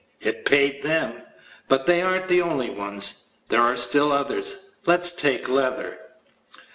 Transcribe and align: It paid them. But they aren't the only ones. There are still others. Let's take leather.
It 0.19 0.45
paid 0.45 0.81
them. 0.81 1.21
But 1.67 1.85
they 1.85 2.01
aren't 2.01 2.27
the 2.27 2.41
only 2.41 2.71
ones. 2.71 3.37
There 3.49 3.61
are 3.61 3.77
still 3.77 4.11
others. 4.11 4.71
Let's 4.87 5.11
take 5.11 5.47
leather. 5.47 5.99